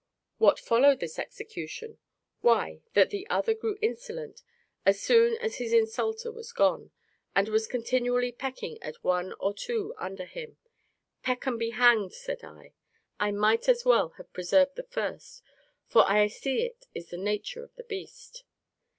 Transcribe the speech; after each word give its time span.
What 0.39 0.59
followed 0.59 0.99
this 0.99 1.19
execution? 1.19 1.99
Why 2.39 2.81
that 2.95 3.13
other 3.29 3.53
grew 3.53 3.77
insolent, 3.83 4.41
as 4.83 4.99
soon 4.99 5.37
as 5.37 5.57
his 5.57 5.73
insulter 5.73 6.31
was 6.31 6.51
gone, 6.53 6.89
and 7.35 7.47
was 7.47 7.67
continually 7.67 8.31
pecking 8.31 8.81
at 8.81 9.03
one 9.03 9.35
or 9.39 9.53
two 9.53 9.93
under 9.99 10.25
him. 10.25 10.57
Peck 11.21 11.45
and 11.45 11.59
be 11.59 11.69
hanged, 11.69 12.13
said 12.13 12.43
I, 12.43 12.73
I 13.19 13.29
might 13.29 13.69
as 13.69 13.85
well 13.85 14.09
have 14.17 14.33
preserved 14.33 14.75
the 14.75 14.81
first, 14.89 15.43
for 15.85 16.03
I 16.09 16.25
see 16.29 16.65
it 16.65 16.87
is 16.95 17.11
the 17.11 17.17
nature 17.17 17.63
of 17.63 17.75
the 17.75 17.83
beast. 17.83 18.43